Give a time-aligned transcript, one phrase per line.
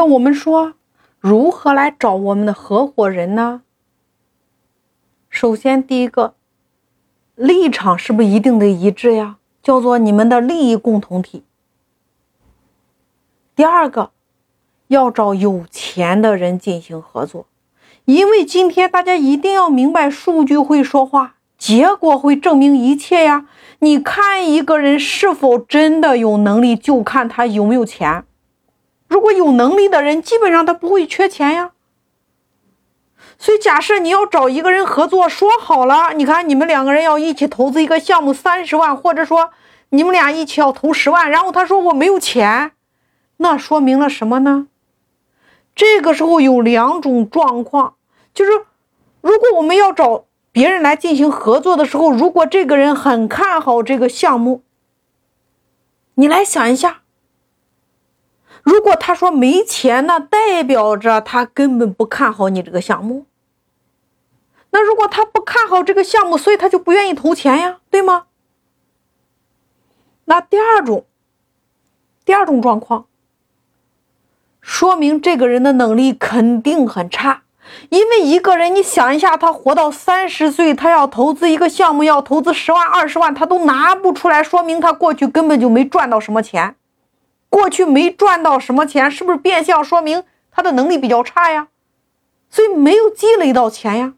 [0.00, 0.72] 那我们说，
[1.18, 3.60] 如何来找我们的合伙人呢？
[5.28, 6.32] 首先，第一个，
[7.34, 9.36] 立场是不是一定得一致呀？
[9.62, 11.44] 叫做你们的利益共同体。
[13.54, 14.12] 第二个，
[14.88, 17.44] 要找有钱的人进行合作，
[18.06, 23.46] 因为今天大家一定要明白，数据会说话，结果会证明一切呀。
[23.80, 28.24] 你看一个人是否真的有能力，就看他有没有钱。
[29.10, 31.72] 如果有能力的人，基本上他不会缺钱呀。
[33.38, 39.50] 所以，假设你要找一个人合作，说好了，你看你们两个人要一起投资一个项目三十万，或者说
[39.88, 42.70] 你们俩一起要投十万，然后他说我没有钱，
[43.38, 44.68] 那说明了什么呢？
[45.74, 47.94] 这个时候有两种状况，
[48.32, 48.52] 就是
[49.20, 54.62] 如果我们要找别人来进行合作的时候，如果这个人很看好这个项目，
[56.14, 56.99] 你来想一下。
[58.62, 63.26] 如果他说没钱，那代表着他根本不看好你这个项目。
[64.70, 68.26] 那如果他不看好这个项目，所以他就不愿意投钱呀，对吗？
[70.26, 71.04] 那第二种，
[72.24, 73.06] 第二种状况，
[74.60, 77.42] 说明这个人的能力肯定很差。
[77.88, 86.76] 因为一个人，你想一下，他活到三十岁，他要投资一个项目，要投资十万、二十万，他都拿不出来，说明他过去根本就没赚到什么钱。
[87.50, 91.68] 过去没赚到什么钱，是不是变相说明他的能力比较差呀？
[92.48, 94.14] 所以没有积累到钱呀？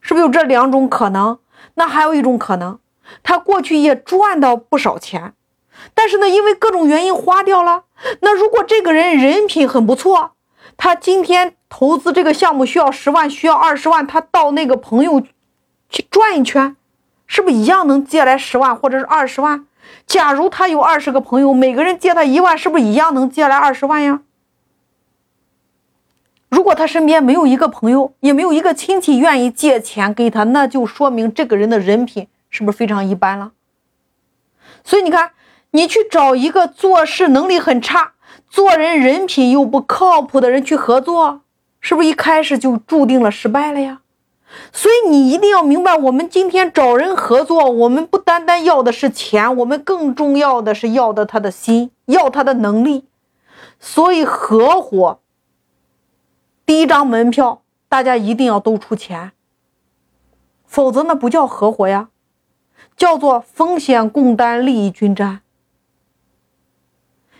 [0.00, 1.38] 是不是有这两种可能？
[1.74, 2.78] 那还有一种可能，
[3.22, 5.34] 他过去也赚到不少钱，
[5.94, 7.84] 但是呢，因为各种原因花掉了。
[8.20, 10.32] 那如果这个人人品很不错，
[10.76, 15.20] 他今天投资这个项目需要十万，需要二十万，他到那个朋友
[15.88, 16.76] 去转一圈，
[17.26, 19.66] 是不是一样能借来十万或者是二十万？
[20.06, 24.22] 假如他有二十个朋友，每个人借他一万，是不是一样能借来二十万呀？
[26.48, 33.52] 如果他身边没有一个朋友，也没有一个亲戚愿意借钱给他，那就说明这个人的人品是不是非常一般了？
[34.82, 35.32] 所以你看，
[35.72, 38.12] 你去找一个做事能力很差、
[38.48, 41.42] 做人人品又不靠谱的人去合作，
[41.80, 44.00] 是不是一开始就注定了失败了呀？
[44.72, 53.06] 所以你一定要明白，我们今天找人合作，我们不单单要的是钱，我们更重要的是要的他的心，要他的能力。
[53.78, 55.20] 所以合伙
[56.64, 59.32] 第一张门票，大家一定要都出钱，
[60.66, 62.08] 否则那不叫合伙呀，
[62.96, 65.42] 叫做风险共担，利益均沾。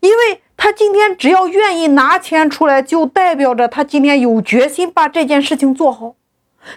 [0.00, 6.14] 因为他今天只要愿意拿钱出来，就代表着他今天有决心把这件事情做好。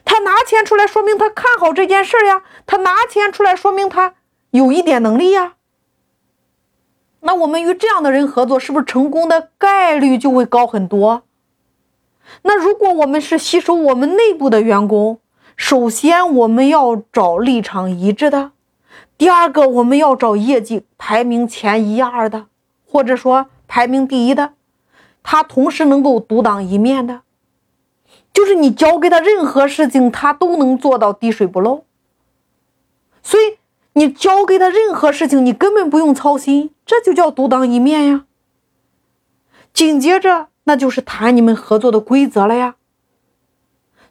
[0.03, 2.43] 他拿钱出来，说明他看好这件事呀。
[2.65, 4.15] 他拿钱出来，说明他
[4.51, 5.53] 有一点能力呀。
[7.21, 11.23] 那我们与这样的人合作，是不是成功的概率就会高很多？
[12.41, 15.19] 那如果我们是吸收我们内部的员工，
[15.55, 18.51] 首先我们要找立场一致的；
[19.17, 22.47] 第二个，我们要找业绩排名前一二的，
[22.87, 24.53] 或者说排名第一的，
[25.21, 27.21] 他同时能够独当一面的。
[28.35, 31.85] 就是你交给他任何事情，他都能做到滴水不漏。
[33.23, 33.57] 所以
[33.93, 38.25] 你交给他任何事情，你根本不用操心，这就叫独当一面呀。
[39.73, 42.75] 紧接着，那就是谈你们合作的规则了呀。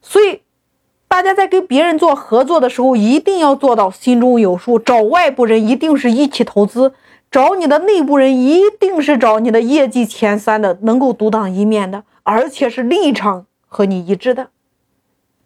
[0.00, 0.40] 所以，
[1.06, 4.78] 大家在跟别人做合作的时候，一定要做到心中有数。
[4.78, 6.94] 找外部人一定是一起投资，
[7.30, 13.44] 找你的内部人一定是找你的业绩前三的，能够独当一面的，而且是立场。
[13.74, 14.53] 和你一致的。